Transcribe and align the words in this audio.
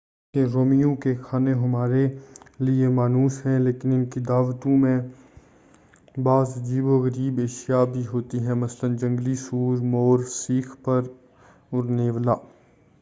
حالانکہ 0.33 0.53
رومیوں 0.53 0.95
کے 0.95 1.13
کھانے 1.15 1.51
ہمارے 1.55 2.05
لئے 2.59 2.87
مانوس 2.89 3.35
ہیں 3.45 3.57
لیکن 3.59 3.91
ان 3.93 4.05
کی 4.05 4.19
دعوتوں 4.19 4.77
میں 4.77 4.97
بعض 6.19 6.57
عجیب 6.57 6.85
و 6.85 6.97
غریب 6.99 7.39
اشیاء 7.43 7.83
بھی 7.93 8.05
ہوتی 8.07 8.39
تھیں 8.39 8.55
مثلاً 8.57 8.95
جنگلی 8.97 9.35
سور 9.39 9.77
مور 9.87 10.23
سیخ 10.31 10.75
پر 10.83 11.01
اور 11.69 11.83
نیولا 11.91 12.35